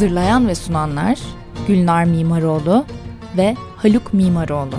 [0.00, 1.18] Hazırlayan ve sunanlar
[1.68, 2.84] Gülnar Mimaroğlu
[3.36, 4.74] ve Haluk Mimaroğlu.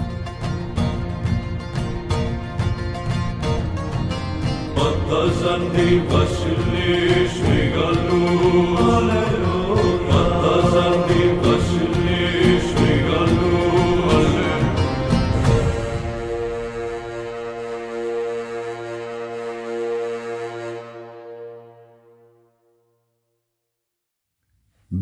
[7.28, 8.18] Shrigalu
[8.78, 9.41] Mattazandi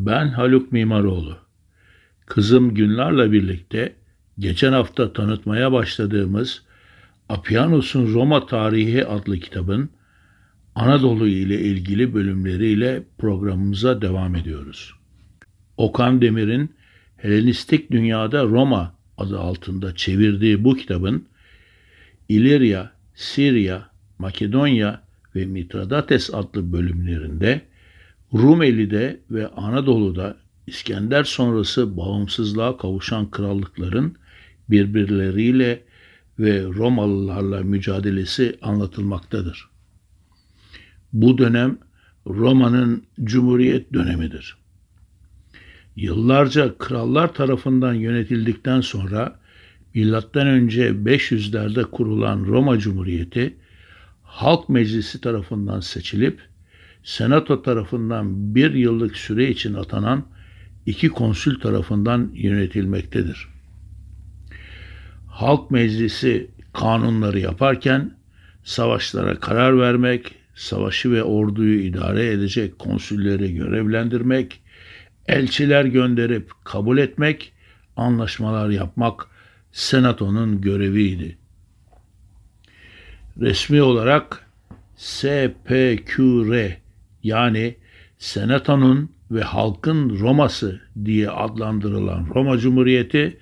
[0.10, 1.38] Ben Haluk Mimaroğlu.
[2.26, 3.96] Kızım Günlar'la birlikte
[4.40, 6.64] geçen hafta tanıtmaya başladığımız
[7.30, 9.90] Apianos'un Roma Tarihi adlı kitabın
[10.76, 14.94] Anadolu ile ilgili bölümleriyle programımıza devam ediyoruz.
[15.78, 16.76] Okan Demir'in
[17.18, 21.26] Helenistik Dünyada Roma adı altında çevirdiği bu kitabın
[22.30, 25.02] İlirya, Sirya, Makedonya
[25.36, 27.69] ve Mitradates adlı bölümlerinde
[28.34, 34.16] Rumeli'de ve Anadolu'da İskender sonrası bağımsızlığa kavuşan krallıkların
[34.70, 35.84] birbirleriyle
[36.40, 39.70] ve Romalılarla mücadelesi anlatılmaktadır.
[41.14, 41.78] Bu dönem
[42.28, 44.58] Roma'nın Cumhuriyet dönemidir.
[45.96, 49.40] Yıllarca krallar tarafından yönetildikten sonra
[49.94, 53.58] milattan önce 500'lerde kurulan Roma Cumhuriyeti
[54.24, 56.42] Halk Meclisi tarafından seçilip
[57.04, 60.26] Senato tarafından bir yıllık süre için atanan
[60.86, 63.48] iki konsül tarafından yönetilmektedir.
[65.28, 68.12] Halk Meclisi kanunları yaparken
[68.64, 74.62] savaşlara karar vermek, savaşı ve orduyu idare edecek konsülleri görevlendirmek,
[75.28, 77.54] elçiler gönderip kabul etmek,
[77.98, 79.28] anlaşmalar yapmak
[79.72, 81.38] senatonun göreviydi.
[83.40, 84.46] Resmi olarak
[84.98, 86.78] SPQR
[87.24, 87.76] yani
[88.18, 93.38] Senatonun ve halkın Roma'sı diye adlandırılan Roma Cumhuriyeti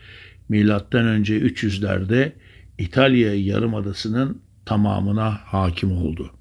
[0.49, 2.31] milattan önce 300'lerde
[2.77, 6.31] İtalya yarımadasının tamamına hakim oldu.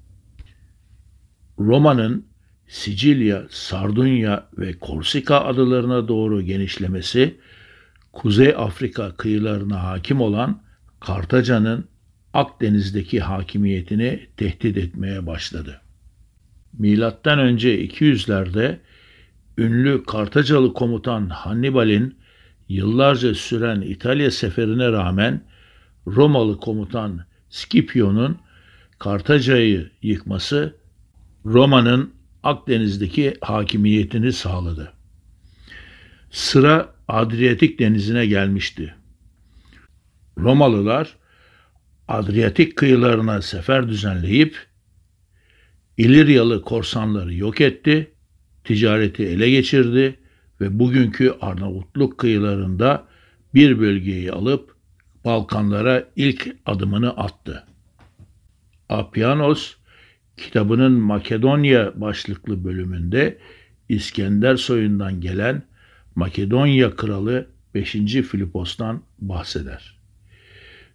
[1.59, 2.25] Roma'nın
[2.67, 7.37] Sicilya, Sardunya ve Korsika adalarına doğru genişlemesi,
[8.13, 10.61] Kuzey Afrika kıyılarına hakim olan
[10.99, 11.85] Kartaca'nın
[12.33, 15.81] Akdeniz'deki hakimiyetini tehdit etmeye başladı.
[16.79, 18.77] Milattan önce 200'lerde
[19.57, 22.15] ünlü Kartacalı komutan Hannibal'in
[22.69, 25.41] yıllarca süren İtalya seferine rağmen
[26.07, 28.37] Romalı komutan Scipio'nun
[28.99, 30.75] Kartaca'yı yıkması
[31.45, 34.93] Roma'nın Akdeniz'deki hakimiyetini sağladı.
[36.31, 38.95] Sıra Adriyatik denizine gelmişti.
[40.37, 41.15] Romalılar
[42.07, 44.67] Adriyatik kıyılarına sefer düzenleyip
[45.97, 48.11] İliryalı korsanları yok etti,
[48.63, 50.19] ticareti ele geçirdi
[50.61, 53.07] ve bugünkü Arnavutluk kıyılarında
[53.53, 54.75] bir bölgeyi alıp
[55.25, 57.63] Balkanlara ilk adımını attı.
[58.89, 59.75] Apianos
[60.37, 63.37] kitabının Makedonya başlıklı bölümünde
[63.89, 65.63] İskender soyundan gelen
[66.15, 67.91] Makedonya kralı 5.
[67.91, 69.97] Filipos'tan bahseder.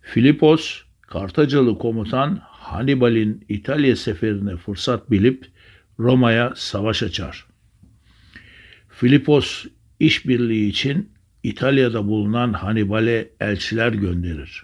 [0.02, 2.40] Filipos, Kartacalı komutan
[2.72, 5.46] Hannibal'in İtalya seferine fırsat bilip
[5.98, 7.46] Roma'ya savaş açar.
[8.88, 9.64] Filipos
[10.00, 11.10] işbirliği için
[11.42, 14.62] İtalya'da bulunan Hannibal'e elçiler gönderir.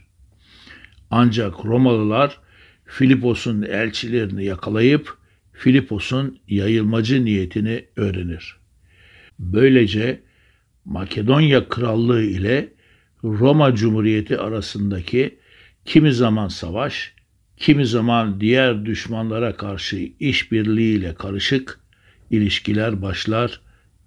[1.10, 2.40] Ancak Romalılar
[2.84, 5.16] Filipos'un elçilerini yakalayıp
[5.52, 8.56] Filipos'un yayılmacı niyetini öğrenir.
[9.38, 10.22] Böylece
[10.84, 12.72] Makedonya Krallığı ile
[13.24, 15.38] Roma Cumhuriyeti arasındaki
[15.84, 17.17] kimi zaman savaş,
[17.58, 21.80] kimi zaman diğer düşmanlara karşı işbirliğiyle karışık
[22.30, 23.60] ilişkiler başlar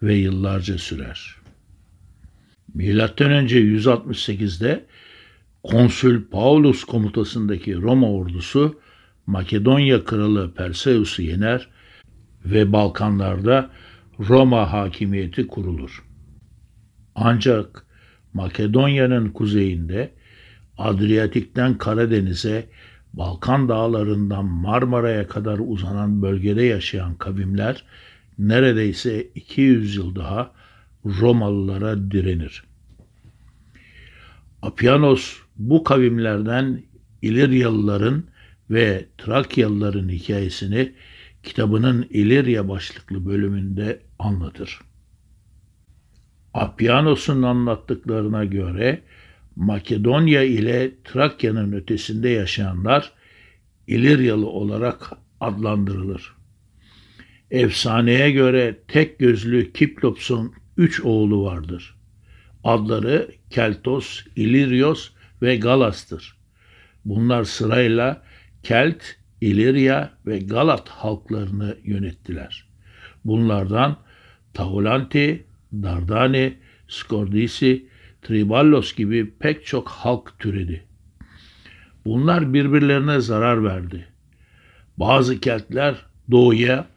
[0.03, 1.35] ve yıllarca sürer.
[2.73, 4.85] Milattan önce 168'de
[5.63, 8.81] Konsül Paulus komutasındaki Roma ordusu
[9.25, 11.67] Makedonya kralı Perseus'u yener
[12.45, 13.69] ve Balkanlarda
[14.19, 16.03] Roma hakimiyeti kurulur.
[17.15, 17.85] Ancak
[18.33, 20.11] Makedonya'nın kuzeyinde
[20.77, 22.69] Adriyatik'ten Karadeniz'e
[23.13, 27.83] Balkan dağlarından Marmara'ya kadar uzanan bölgede yaşayan kavimler
[28.37, 30.51] neredeyse 200 yıl daha
[31.05, 32.63] Romalılara direnir.
[34.61, 36.83] Apianos bu kavimlerden
[37.21, 38.23] İliryalıların
[38.69, 40.93] ve Trakyalıların hikayesini
[41.43, 44.79] kitabının İlirya başlıklı bölümünde anlatır.
[46.53, 49.01] Apianos'un anlattıklarına göre
[49.55, 53.11] Makedonya ile Trakya'nın ötesinde yaşayanlar
[53.87, 56.33] İliryalı olarak adlandırılır.
[57.51, 61.95] Efsaneye göre tek gözlü Kiplops'un üç oğlu vardır.
[62.63, 65.09] Adları Keltos, İliryos
[65.41, 66.37] ve Galas'tır.
[67.05, 68.23] Bunlar sırayla
[68.63, 69.03] Kelt,
[69.41, 72.67] İlirya ve Galat halklarını yönettiler.
[73.25, 73.97] Bunlardan
[74.53, 76.57] Tahulanti, Dardani,
[76.87, 77.85] Skordisi,
[78.21, 80.83] Triballos gibi pek çok halk türedi.
[82.05, 84.07] Bunlar birbirlerine zarar verdi.
[84.97, 85.95] Bazı Keltler
[86.31, 86.87] doğuya,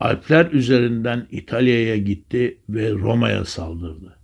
[0.00, 4.16] Alpler üzerinden İtalya'ya gitti ve Roma'ya saldırdı.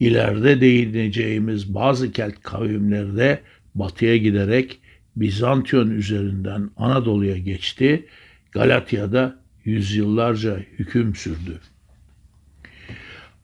[0.00, 3.40] İleride değineceğimiz bazı Kelt kavimleri de
[3.74, 4.80] batıya giderek
[5.20, 8.06] Bizantiyon üzerinden Anadolu'ya geçti,
[8.52, 11.60] Galatya'da yüzyıllarca hüküm sürdü.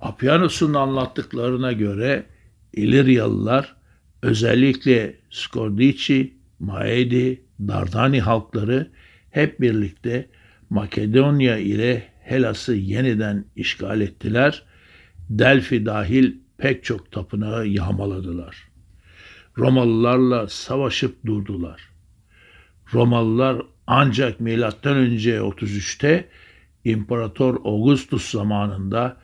[0.05, 2.27] Apianos'un anlattıklarına göre
[2.73, 3.77] İliryalılar
[4.23, 8.91] özellikle Skordici, Maedi, Dardani halkları
[9.31, 10.29] hep birlikte
[10.71, 14.63] Makedonya ile Helas'ı yeniden işgal ettiler.
[15.31, 18.57] Delphi dahil pek çok tapınağı yağmaladılar.
[19.59, 21.81] Romalılarla savaşıp durdular.
[22.95, 24.41] Romalılar ancak
[24.97, 26.29] önce 33'te
[26.85, 29.17] İmparator Augustus zamanında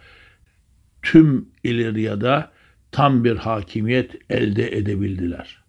[1.03, 2.51] tüm İlirya'da
[2.93, 5.61] tam bir hakimiyet elde edebildiler.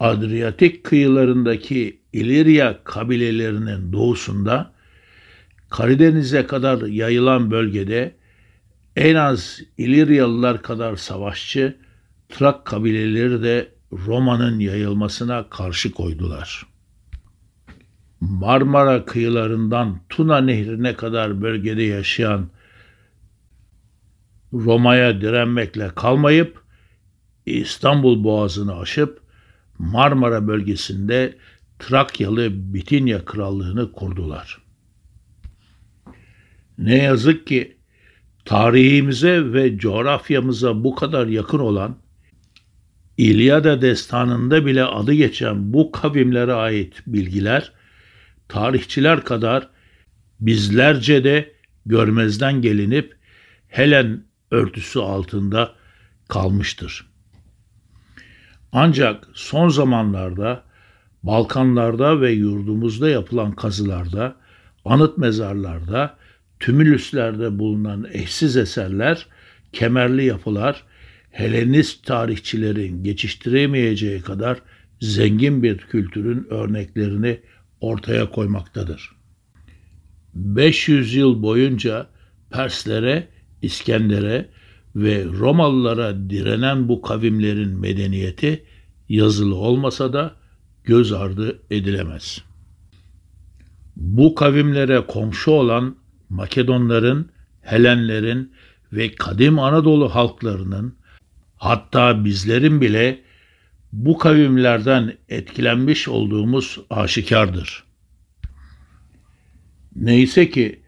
[0.00, 4.72] Adriyatik kıyılarındaki İlirya kabilelerinin doğusunda
[5.70, 8.14] Karadeniz'e kadar yayılan bölgede
[8.96, 11.76] en az İliryalılar kadar savaşçı
[12.28, 16.66] Trak kabileleri de Roma'nın yayılmasına karşı koydular.
[18.20, 22.48] Marmara kıyılarından Tuna nehrine kadar bölgede yaşayan
[24.52, 26.62] Roma'ya direnmekle kalmayıp
[27.46, 29.20] İstanbul Boğazı'nı aşıp
[29.78, 31.36] Marmara bölgesinde
[31.78, 34.58] Trakyalı Bitinya Krallığını kurdular.
[36.78, 37.76] Ne yazık ki
[38.44, 41.96] tarihimize ve coğrafyamıza bu kadar yakın olan
[43.16, 47.72] İlyada destanında bile adı geçen bu kavimlere ait bilgiler
[48.48, 49.68] tarihçiler kadar
[50.40, 51.52] bizlerce de
[51.86, 53.16] görmezden gelinip
[53.68, 55.72] Helen örtüsü altında
[56.28, 57.06] kalmıştır.
[58.72, 60.62] Ancak son zamanlarda
[61.22, 64.36] Balkanlarda ve yurdumuzda yapılan kazılarda,
[64.84, 66.16] anıt mezarlarda,
[66.60, 69.26] tümülüslerde bulunan eşsiz eserler,
[69.72, 70.84] kemerli yapılar,
[71.30, 74.58] Helenist tarihçilerin geçiştiremeyeceği kadar
[75.00, 77.40] zengin bir kültürün örneklerini
[77.80, 79.10] ortaya koymaktadır.
[80.34, 82.06] 500 yıl boyunca
[82.50, 83.28] Perslere,
[83.62, 84.48] İskender'e
[84.96, 88.64] ve Romalılara direnen bu kavimlerin medeniyeti
[89.08, 90.36] yazılı olmasa da
[90.84, 92.44] göz ardı edilemez.
[93.96, 95.96] Bu kavimlere komşu olan
[96.28, 98.52] Makedonların, Helenlerin
[98.92, 100.94] ve kadim Anadolu halklarının
[101.56, 103.22] hatta bizlerin bile
[103.92, 107.84] bu kavimlerden etkilenmiş olduğumuz aşikardır.
[109.96, 110.82] Neyse ki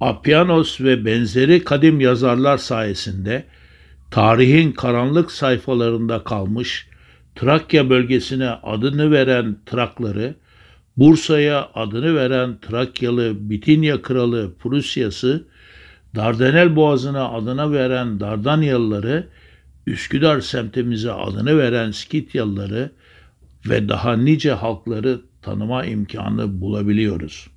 [0.00, 3.44] Apianos ve benzeri kadim yazarlar sayesinde
[4.10, 6.88] tarihin karanlık sayfalarında kalmış
[7.34, 10.34] Trakya bölgesine adını veren Trakları,
[10.96, 15.44] Bursa'ya adını veren Trakyalı Bitinya Kralı Prusyası,
[16.16, 19.28] Dardanel Boğazı'na adını veren Dardanyalıları,
[19.86, 22.90] Üsküdar semtimize adını veren Skityalıları
[23.68, 27.53] ve daha nice halkları tanıma imkanı bulabiliyoruz.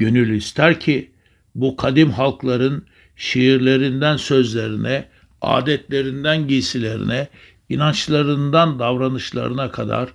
[0.00, 1.10] Gönül ister ki
[1.54, 5.08] bu kadim halkların şiirlerinden sözlerine,
[5.40, 7.28] adetlerinden giysilerine,
[7.68, 10.08] inançlarından davranışlarına kadar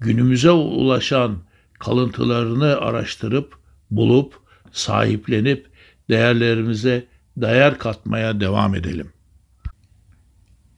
[0.00, 1.38] günümüze ulaşan
[1.78, 3.54] kalıntılarını araştırıp,
[3.90, 4.34] bulup,
[4.72, 5.66] sahiplenip
[6.10, 7.04] değerlerimize
[7.36, 9.12] değer katmaya devam edelim.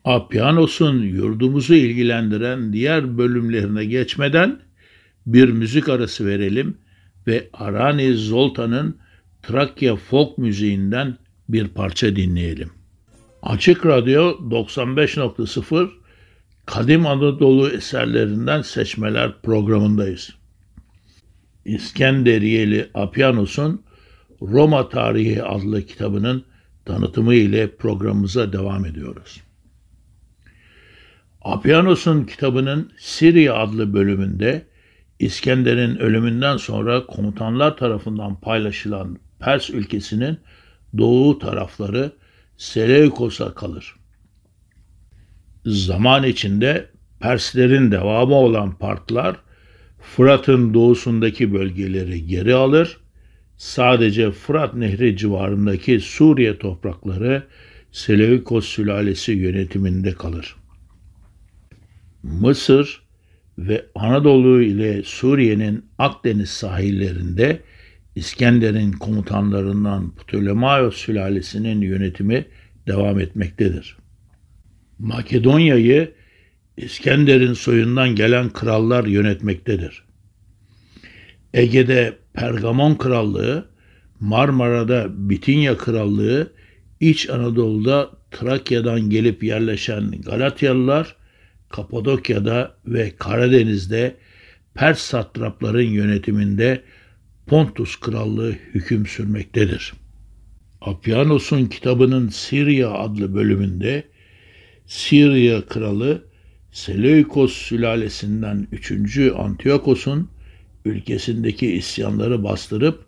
[0.05, 4.61] Apianos'un yurdumuzu ilgilendiren diğer bölümlerine geçmeden
[5.27, 6.84] bir müzik arası verelim
[7.26, 8.99] ve Arani Zoltan'ın
[9.43, 11.16] Trakya folk müziğinden
[11.49, 12.71] bir parça dinleyelim.
[13.43, 15.90] Açık Radyo 95.0
[16.66, 20.31] Kadim Anadolu eserlerinden seçmeler programındayız.
[21.64, 23.83] İskenderiyeli Apianos'un
[24.43, 26.45] Roma Tarihi adlı kitabının
[26.85, 29.40] tanıtımı ile programımıza devam ediyoruz.
[31.43, 34.66] Apianos'un kitabının Siriya adlı bölümünde
[35.25, 40.38] İskender'in ölümünden sonra komutanlar tarafından paylaşılan Pers ülkesinin
[40.99, 42.12] doğu tarafları
[42.57, 43.95] Seleukos'a kalır.
[45.66, 46.90] Zaman içinde
[47.21, 49.37] Perslerin devamı olan Partlar
[50.00, 52.97] Fırat'ın doğusundaki bölgeleri geri alır,
[53.57, 57.43] sadece Fırat Nehri civarındaki Suriye toprakları
[57.93, 60.57] Seleukos sülalesi yönetiminde kalır.
[62.23, 63.04] Mısır
[63.59, 67.61] ve Anadolu ile Suriye'nin Akdeniz sahillerinde
[68.15, 72.47] İskender'in komutanlarından Ptolemaios sülalesinin yönetimi
[72.87, 73.97] devam etmektedir.
[74.99, 76.13] Makedonya'yı
[76.77, 80.05] İskender'in soyundan gelen krallar yönetmektedir.
[81.55, 83.69] Ege'de Pergamon Krallığı,
[84.21, 86.53] Marmara'da Bitinya Krallığı,
[87.01, 91.17] İç Anadolu'da Trakya'dan gelip yerleşen Galatyalılar,
[91.75, 94.16] Kapadokya'da ve Karadeniz'de
[94.75, 96.83] Pers satrapların yönetiminde
[97.47, 99.93] Pontus Krallığı hüküm sürmektedir.
[100.81, 104.04] Apianos'un kitabının Siriya adlı bölümünde
[104.87, 106.25] Siriya kralı
[106.73, 109.19] Seleukos sülalesinden 3.
[109.37, 110.31] Antiyokos'un
[110.85, 113.04] ülkesindeki isyanları bastırıp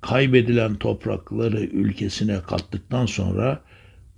[0.00, 3.62] kaybedilen toprakları ülkesine kattıktan sonra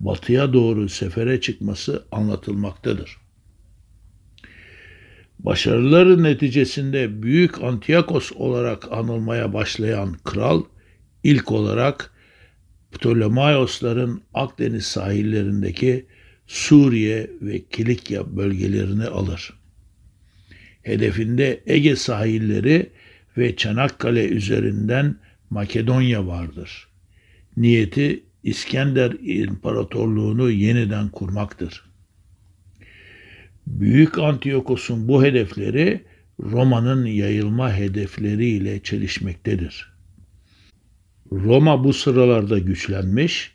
[0.01, 3.24] batıya doğru sefere çıkması anlatılmaktadır.
[5.45, 10.63] Başarıları neticesinde Büyük Antiyakos olarak anılmaya başlayan kral
[11.25, 12.11] ilk olarak
[12.93, 16.07] Ptolemaiosların Akdeniz sahillerindeki
[16.47, 19.53] Suriye ve Kilikya bölgelerini alır.
[20.83, 22.91] Hedefinde Ege sahilleri
[23.39, 25.17] ve Çanakkale üzerinden
[25.51, 26.89] Makedonya vardır.
[27.57, 31.94] Niyeti İskender İmparatorluğunu yeniden kurmaktır.
[33.67, 36.05] Büyük Antiyokos'un bu hedefleri
[36.41, 39.93] Roma'nın yayılma hedefleriyle çelişmektedir.
[41.33, 43.53] Roma bu sıralarda güçlenmiş,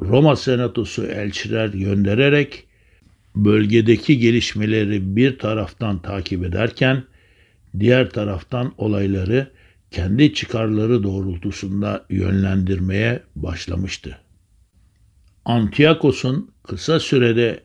[0.00, 2.66] Roma Senatosu elçiler göndererek
[3.36, 7.04] bölgedeki gelişmeleri bir taraftan takip ederken
[7.78, 9.50] diğer taraftan olayları
[9.90, 14.18] kendi çıkarları doğrultusunda yönlendirmeye başlamıştı.
[15.44, 17.60] Antiyakos'un kısa sürede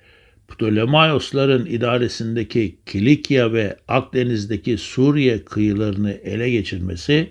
[0.47, 7.29] Ptolemaiosların idaresindeki Kilikya ve Akdeniz'deki Suriye kıyılarını ele geçirmesi,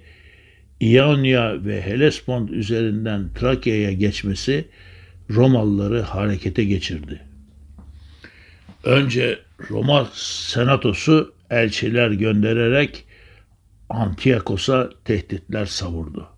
[0.80, 4.64] İonya ve Hellespont üzerinden Trakya'ya geçmesi
[5.30, 7.20] Romalıları harekete geçirdi.
[8.84, 9.38] Önce
[9.70, 13.04] Roma senatosu elçiler göndererek
[13.88, 16.28] Antiyakos'a tehditler savurdu.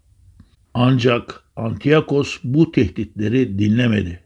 [0.74, 4.25] Ancak Antiyakos bu tehditleri dinlemedi.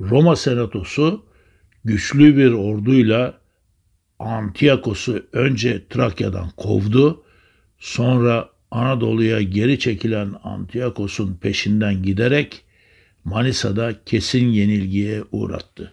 [0.00, 1.24] Roma senatosu
[1.84, 3.38] güçlü bir orduyla
[4.18, 7.24] Antiyakos'u önce Trakya'dan kovdu,
[7.78, 12.64] sonra Anadolu'ya geri çekilen Antiyakos'un peşinden giderek
[13.24, 15.92] Manisa'da kesin yenilgiye uğrattı.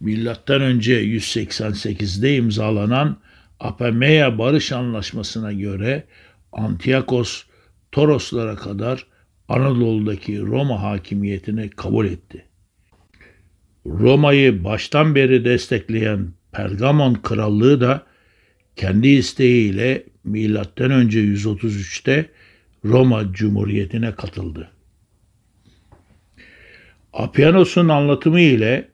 [0.00, 3.16] Milattan önce 188'de imzalanan
[3.60, 6.04] Apameya Barış Anlaşması'na göre
[6.52, 7.44] Antiyakos
[7.92, 9.06] Toroslara kadar
[9.50, 12.44] Anadolu'daki Roma hakimiyetini kabul etti.
[13.86, 18.06] Roma'yı baştan beri destekleyen Pergamon Krallığı da
[18.76, 20.04] kendi isteğiyle
[20.90, 22.26] önce 133'te
[22.84, 24.70] Roma Cumhuriyeti'ne katıldı.
[27.12, 28.88] Apianos'un anlatımı ile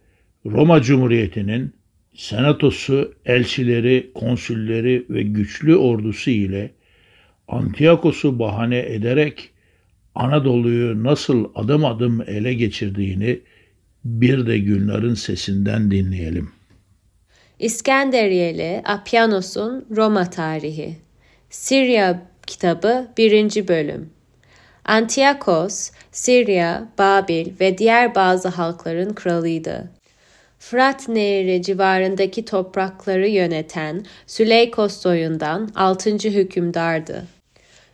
[0.47, 1.75] Roma Cumhuriyeti'nin
[2.15, 6.71] senatosu, elçileri, konsülleri ve güçlü ordusu ile
[7.49, 9.53] Antiyakos'u bahane ederek
[10.17, 13.41] Anadolu'yu nasıl adım adım ele geçirdiğini
[14.05, 16.51] bir de Gülnar'ın sesinden dinleyelim.
[17.59, 20.97] İskenderiyeli Apianos'un Roma Tarihi
[21.51, 23.69] Sirya kitabı 1.
[23.69, 24.11] bölüm
[24.85, 29.91] Antiyakos, Sirya, Babil ve diğer bazı halkların kralıydı.
[30.59, 36.11] Fırat Nehri civarındaki toprakları yöneten Süleykos soyundan 6.
[36.11, 37.36] hükümdardı.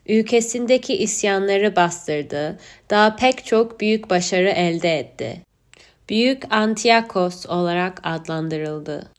[0.09, 2.59] Ülkesindeki isyanları bastırdı,
[2.91, 5.37] daha pek çok büyük başarı elde etti.
[6.09, 9.11] Büyük Antiyakos olarak adlandırıldı.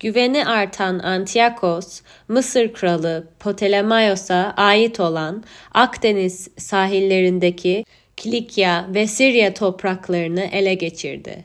[0.00, 7.84] Güveni artan Antiyakos, Mısır kralı Ptolemaios'a ait olan Akdeniz sahillerindeki
[8.16, 11.44] Kilikya ve Sirya topraklarını ele geçirdi.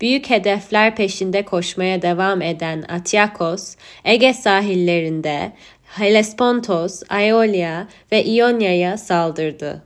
[0.00, 5.52] Büyük hedefler peşinde koşmaya devam eden Antiyakos, Ege sahillerinde
[5.98, 9.82] Hellespontos, Aeolia ve İonya'ya saldırdı.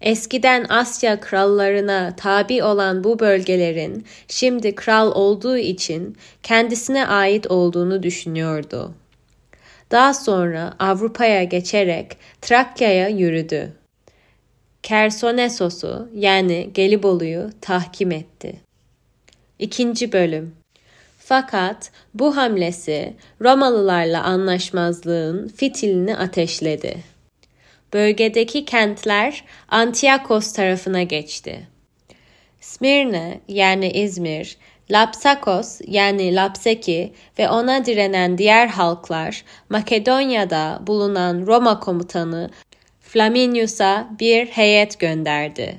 [0.00, 8.94] Eskiden Asya krallarına tabi olan bu bölgelerin şimdi kral olduğu için kendisine ait olduğunu düşünüyordu.
[9.90, 13.72] Daha sonra Avrupa'ya geçerek Trakya'ya yürüdü.
[14.82, 18.60] Kersonesos'u yani Gelibolu'yu tahkim etti.
[19.58, 20.61] İkinci bölüm
[21.32, 26.96] fakat bu hamlesi Romalılarla anlaşmazlığın fitilini ateşledi.
[27.92, 31.68] Bölgedeki kentler Antiyakos tarafına geçti.
[32.60, 34.56] Smirne yani İzmir,
[34.90, 42.50] Lapsakos yani Lapseki ve ona direnen diğer halklar Makedonya'da bulunan Roma komutanı
[43.00, 45.76] Flaminius'a bir heyet gönderdi.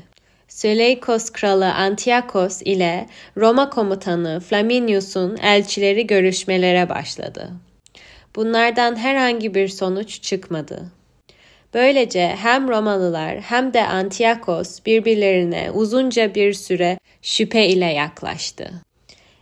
[0.54, 3.08] Seleukos kralı Antiyakos ile
[3.38, 7.50] Roma komutanı Flaminius'un elçileri görüşmelere başladı.
[8.36, 10.92] Bunlardan herhangi bir sonuç çıkmadı.
[11.74, 18.72] Böylece hem Romalılar hem de Antiyakos birbirlerine uzunca bir süre şüphe ile yaklaştı.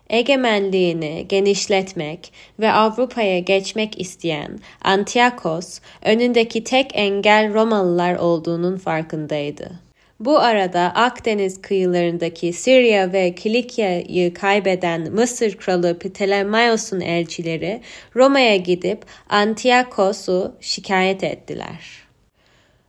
[0.09, 9.90] Egemenliğini genişletmek ve Avrupa'ya geçmek isteyen Antiyakos, önündeki tek engel Romalılar olduğunun farkındaydı.
[10.25, 17.81] Bu arada Akdeniz kıyılarındaki Sirya ve Kilikya'yı kaybeden Mısır kralı Ptolemaios'un elçileri
[18.15, 21.79] Roma'ya gidip Antiyakos'u şikayet ettiler.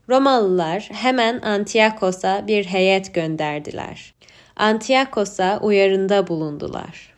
[0.08, 4.14] Romalılar hemen Antiyakos'a bir heyet gönderdiler.
[4.56, 7.11] Antiyakos'a uyarında bulundular.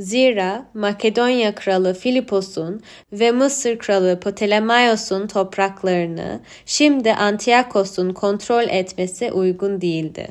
[0.00, 10.28] Zira Makedonya kralı Filipos'un ve Mısır kralı Ptolemaios'un topraklarını şimdi Antiyakos'un kontrol etmesi uygun değildi.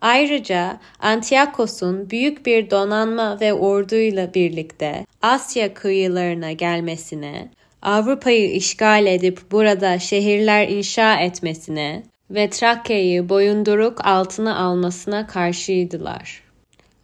[0.00, 7.48] Ayrıca Antiyakos'un büyük bir donanma ve orduyla birlikte Asya kıyılarına gelmesine,
[7.82, 16.43] Avrupa'yı işgal edip burada şehirler inşa etmesine ve Trakya'yı boyunduruk altına almasına karşıydılar.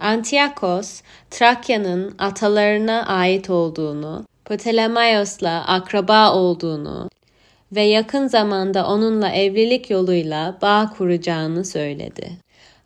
[0.01, 7.11] Antiyakos, Trakya'nın atalarına ait olduğunu, Ptolemaios'la akraba olduğunu
[7.73, 12.31] ve yakın zamanda onunla evlilik yoluyla bağ kuracağını söyledi.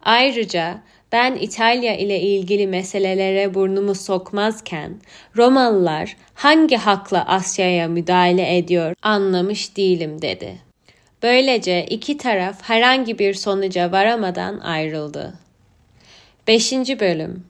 [0.03, 0.79] Ayrıca
[1.13, 5.01] ben İtalya ile ilgili meselelere burnumu sokmazken
[5.37, 10.57] Romalılar hangi hakla Asya'ya müdahale ediyor anlamış değilim dedi.
[11.23, 15.44] Böylece iki taraf herhangi bir sonuca varamadan ayrıldı.
[16.49, 16.73] 5.
[16.73, 17.45] Bölüm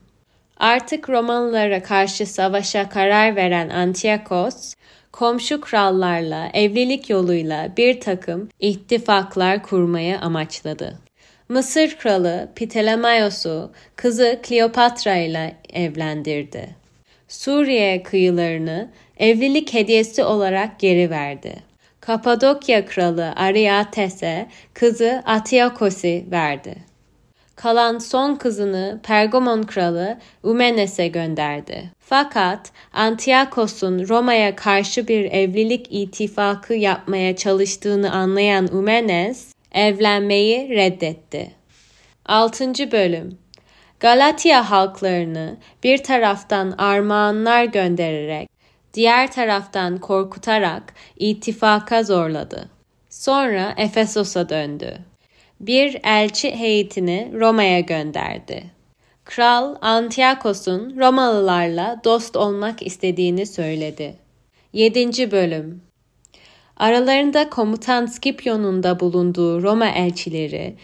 [0.56, 4.74] Artık Romalılara karşı savaşa karar veren Antiyakos,
[5.12, 10.98] komşu krallarla evlilik yoluyla bir takım ittifaklar kurmaya amaçladı.
[11.48, 16.68] Mısır kralı Ptolemaios'u kızı Kleopatra ile evlendirdi.
[17.28, 21.54] Suriye kıyılarını evlilik hediyesi olarak geri verdi.
[22.00, 26.93] Kapadokya kralı Ariates'e kızı Atiakos'i verdi
[27.64, 31.90] kalan son kızını Pergamon kralı Umenes'e gönderdi.
[31.98, 41.50] Fakat Antiyakos'un Roma'ya karşı bir evlilik ittifakı yapmaya çalıştığını anlayan Umenes evlenmeyi reddetti.
[42.26, 42.92] 6.
[42.92, 43.38] bölüm
[44.00, 48.48] Galatya halklarını bir taraftan armağanlar göndererek,
[48.94, 52.68] diğer taraftan korkutarak ittifaka zorladı.
[53.10, 54.98] Sonra Efesos'a döndü
[55.60, 58.64] bir elçi heyetini Roma'ya gönderdi.
[59.24, 64.14] Kral Antiyakos'un Romalılarla dost olmak istediğini söyledi.
[64.72, 65.30] 7.
[65.30, 65.82] Bölüm
[66.76, 70.74] Aralarında komutan Scipio'nun da bulunduğu Roma elçileri,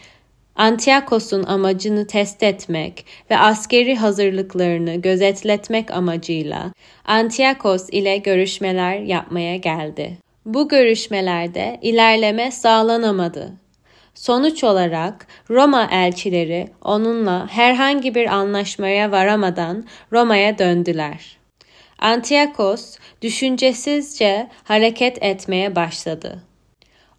[0.55, 6.71] Antiyakos'un amacını test etmek ve askeri hazırlıklarını gözetletmek amacıyla
[7.05, 10.17] Antiyakos ile görüşmeler yapmaya geldi.
[10.45, 13.53] Bu görüşmelerde ilerleme sağlanamadı.
[14.15, 21.37] Sonuç olarak Roma elçileri onunla herhangi bir anlaşmaya varamadan Roma'ya döndüler.
[21.99, 26.43] Antiyakos düşüncesizce hareket etmeye başladı.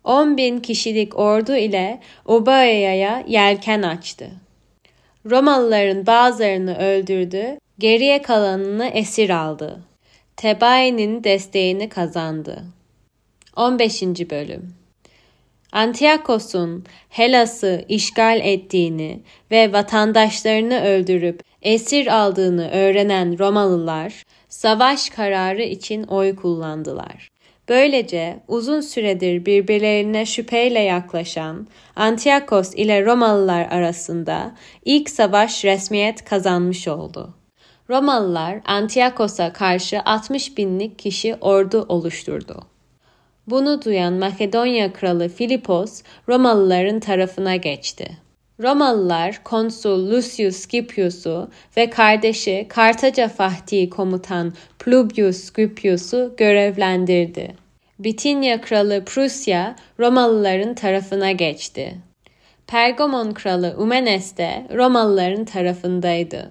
[0.05, 4.31] 10 bin kişilik ordu ile Obaeya'ya yelken açtı.
[5.31, 9.83] Romalıların bazılarını öldürdü, geriye kalanını esir aldı.
[10.37, 12.65] Tebai'nin desteğini kazandı.
[13.57, 14.03] 15.
[14.03, 14.82] Bölüm
[15.73, 26.37] Antiyakos'un Helas'ı işgal ettiğini ve vatandaşlarını öldürüp esir aldığını öğrenen Romalılar savaş kararı için oy
[26.37, 27.29] kullandılar.
[27.69, 34.55] Böylece uzun süredir birbirlerine şüpheyle yaklaşan Antiyakos ile Romalılar arasında
[34.85, 37.35] ilk savaş resmiyet kazanmış oldu.
[37.91, 42.72] Romalılar Antiyakos'a karşı 60 binlik kişi ordu oluşturdu.
[43.47, 48.07] Bunu duyan Makedonya kralı Filipos Romalıların tarafına geçti.
[48.61, 57.55] Romalılar konsul Lucius Scipius'u ve kardeşi Kartaca Fatih komutan Publius Scipius'u görevlendirdi.
[57.99, 61.95] Bitinya kralı Prusya Romalıların tarafına geçti.
[62.67, 66.51] Pergamon kralı Umenes de Romalıların tarafındaydı.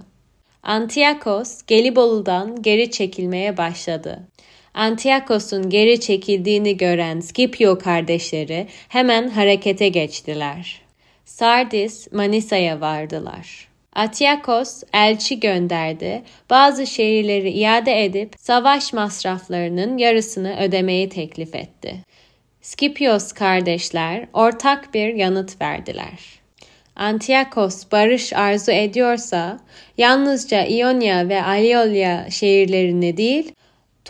[0.64, 4.20] Antiyakos Gelibolu'dan geri çekilmeye başladı.
[4.74, 10.82] Antiyakos'un geri çekildiğini gören Scipio kardeşleri hemen harekete geçtiler.
[11.26, 13.68] Sardis, Manisa'ya vardılar.
[13.96, 21.96] Atiakos elçi gönderdi, bazı şehirleri iade edip savaş masraflarının yarısını ödemeyi teklif etti.
[22.62, 26.42] Skipios kardeşler ortak bir yanıt verdiler.
[26.96, 29.60] Antiyakos barış arzu ediyorsa
[29.98, 33.52] yalnızca İonya ve Aiolia şehirlerini değil,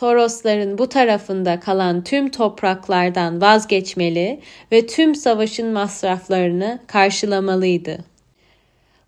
[0.02, 4.40] Torosların bu tarafında kalan tüm topraklardan vazgeçmeli
[4.72, 7.98] ve tüm savaşın masraflarını karşılamalıydı.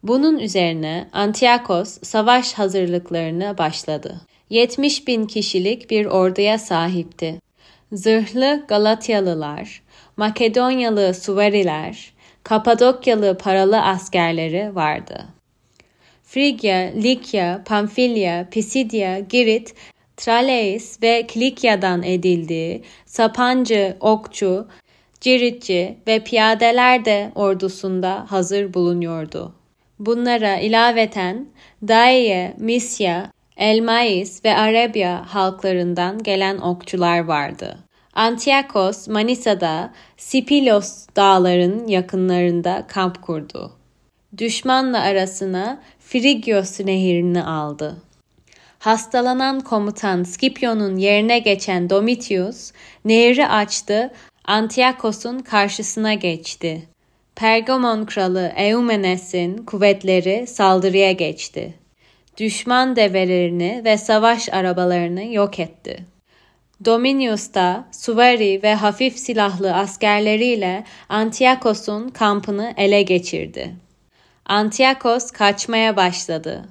[0.04, 4.22] Bunun üzerine Antiyakos savaş hazırlıklarına başladı.
[4.50, 7.40] 70 bin kişilik bir orduya sahipti.
[7.92, 9.82] Zırhlı Galatyalılar,
[10.18, 15.26] Makedonyalı Suvariler, Kapadokyalı paralı askerleri vardı.
[16.24, 19.74] Frigya, Likya, Pamfilya, Pisidya, Girit
[20.24, 24.68] Tralles ve Kilikya'dan edildiği Sapancı, Okçu,
[25.22, 29.56] Ciritçi ve piyadeler de ordusunda hazır bulunuyordu.
[30.00, 31.48] Bunlara ilaveten
[31.88, 37.78] Daye, Misya, Elmais ve Arabya halklarından gelen okçular vardı.
[38.14, 43.72] Antiyakos, Manisa'da Sipilos dağların yakınlarında kamp kurdu.
[44.38, 47.98] Düşmanla arasına Frigyos nehirini aldı.
[48.84, 52.72] Hastalanan komutan Scipio'nun yerine geçen Domitius,
[53.06, 54.12] nehri açtı,
[54.46, 56.84] Antiyakos'un karşısına geçti.
[57.36, 61.74] Pergamon kralı Eumenes'in kuvvetleri saldırıya geçti.
[62.38, 66.06] Düşman develerini ve savaş arabalarını yok etti.
[66.86, 73.76] Dominius da suvari ve hafif silahlı askerleriyle Antiyakos'un kampını ele geçirdi.
[74.46, 76.66] Antiyakos kaçmaya başladı.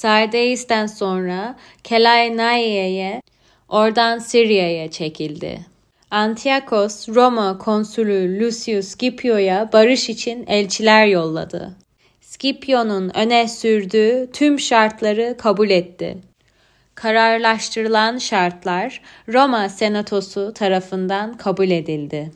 [0.00, 3.22] Sardeis'ten sonra Kelaenaiye'ye,
[3.68, 5.60] oradan Sirya'ya çekildi.
[6.10, 11.76] Antiyakos, Roma konsülü Lucius Scipio'ya barış için elçiler yolladı.
[12.20, 16.18] Scipio'nun öne sürdüğü tüm şartları kabul etti.
[16.94, 22.32] Kararlaştırılan şartlar Roma Senatosu tarafından kabul edildi.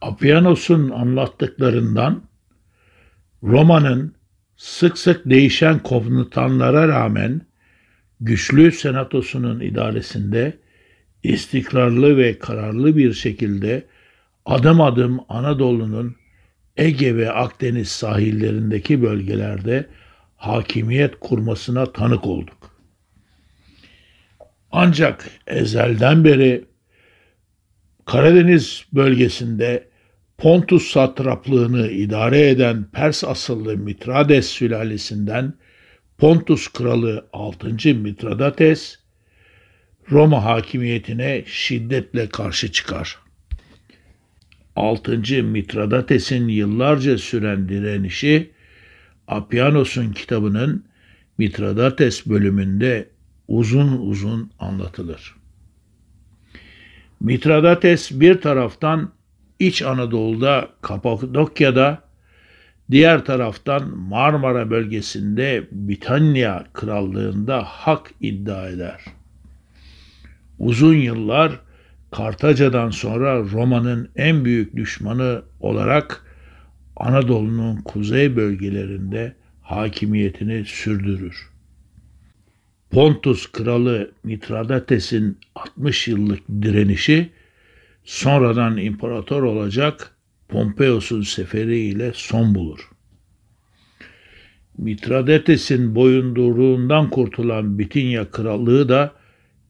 [0.00, 2.22] Apianos'un anlattıklarından
[3.42, 4.13] Roma'nın
[4.56, 7.40] sık sık değişen komutanlara rağmen
[8.20, 10.58] güçlü senatosunun idaresinde
[11.22, 13.86] istikrarlı ve kararlı bir şekilde
[14.46, 16.16] adım adım Anadolu'nun
[16.76, 19.86] Ege ve Akdeniz sahillerindeki bölgelerde
[20.36, 22.74] hakimiyet kurmasına tanık olduk.
[24.72, 26.64] Ancak ezelden beri
[28.04, 29.88] Karadeniz bölgesinde
[30.38, 35.54] Pontus satraplığını idare eden Pers asıllı Mitrades sülalesinden
[36.18, 37.94] Pontus kralı 6.
[37.94, 38.98] Mitradates
[40.10, 43.18] Roma hakimiyetine şiddetle karşı çıkar.
[44.76, 45.42] 6.
[45.42, 48.50] Mitradates'in yıllarca süren direnişi
[49.28, 50.84] Apianos'un kitabının
[51.38, 53.08] Mitradates bölümünde
[53.48, 55.34] uzun uzun anlatılır.
[57.20, 59.12] Mitradates bir taraftan
[59.58, 62.02] İç Anadolu'da, Kapadokya'da,
[62.90, 69.00] diğer taraftan Marmara bölgesinde Bitanya Krallığında hak iddia eder.
[70.58, 71.60] Uzun yıllar
[72.10, 76.24] Kartaca'dan sonra Roma'nın en büyük düşmanı olarak
[76.96, 81.50] Anadolu'nun kuzey bölgelerinde hakimiyetini sürdürür.
[82.90, 87.30] Pontus kralı Mitradates'in 60 yıllık direnişi
[88.04, 90.16] sonradan imparator olacak
[90.48, 92.90] Pompeius'un seferi ile son bulur.
[94.78, 99.12] Mitradetes'in boyunduruğundan kurtulan Bitinya Krallığı da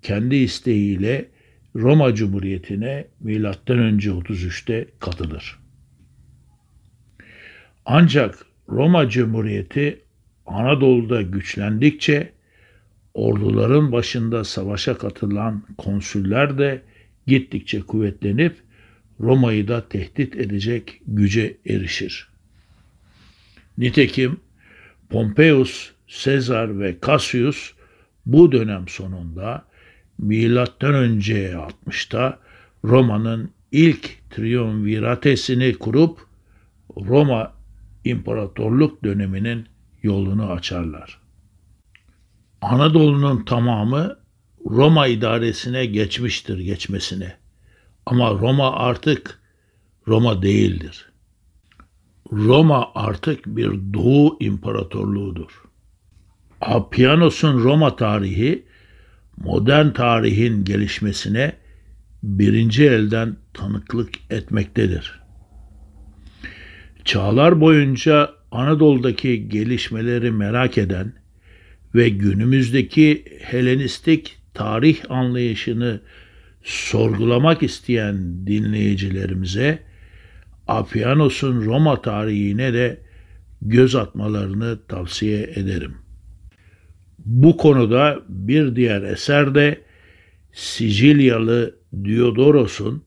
[0.03, 1.29] kendi isteğiyle
[1.77, 3.51] Roma Cumhuriyeti'ne M.Ö.
[3.51, 5.59] 33'te katılır.
[7.87, 10.01] Ancak Roma Cumhuriyeti
[10.47, 12.33] Anadolu'da güçlendikçe
[13.15, 16.83] orduların başında savaşa katılan konsüller de
[17.27, 18.57] gittikçe kuvvetlenip
[19.21, 22.29] Roma'yı da tehdit edecek güce erişir.
[23.79, 24.41] Nitekim
[25.09, 27.73] Pompeius, Sezar ve Cassius
[28.27, 29.65] bu dönem sonunda
[30.19, 31.53] milattan önce
[31.87, 32.39] 60'ta
[32.85, 36.19] Roma'nın ilk triumviratesini kurup
[36.97, 37.55] Roma
[38.05, 39.67] İmparatorluk döneminin
[40.03, 41.21] yolunu açarlar.
[42.61, 44.17] Anadolu'nun tamamı
[44.65, 47.37] Roma idaresine geçmiştir geçmesine.
[48.07, 49.41] Ama Roma artık
[50.09, 51.13] Roma değildir.
[52.33, 55.63] Roma artık bir Doğu İmparatorluğudur.
[56.61, 58.65] Apianos'un Roma tarihi
[59.37, 61.53] modern tarihin gelişmesine
[62.23, 65.21] birinci elden tanıklık etmektedir.
[67.05, 71.13] Çağlar boyunca Anadolu'daki gelişmeleri merak eden
[71.95, 76.01] ve günümüzdeki Helenistik tarih anlayışını
[76.63, 79.79] sorgulamak isteyen dinleyicilerimize
[80.67, 83.01] Apianos'un Roma tarihine de
[83.63, 85.95] göz atmalarını tavsiye ederim.
[87.19, 89.81] Bu konuda bir diğer eser de
[90.53, 93.05] Sicilyalı Diodoros'un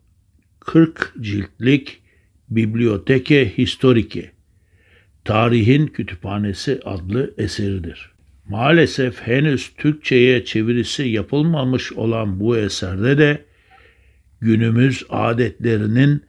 [0.59, 2.01] 40 ciltlik
[2.49, 4.31] Biblioteke Historike,
[5.25, 8.16] Tarihin Kütüphanesi adlı eseridir.
[8.49, 13.45] Maalesef henüz Türkçe'ye çevirisi yapılmamış olan bu eserde de
[14.41, 16.23] günümüz adetlerinin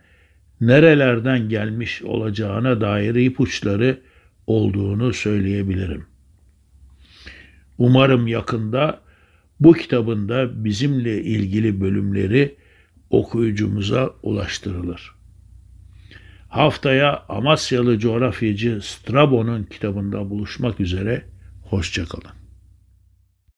[0.61, 4.01] nerelerden gelmiş olacağına dair ipuçları
[4.47, 6.07] olduğunu söyleyebilirim.
[7.79, 9.01] Umarım yakında
[9.61, 12.55] bu kitabında bizimle ilgili bölümleri
[13.11, 15.15] okuyucumuza ulaştırılır.
[16.49, 21.25] Haftaya Amasyalı coğrafyacı Strabo'nun kitabında buluşmak üzere,
[21.71, 22.38] hoşçakalın.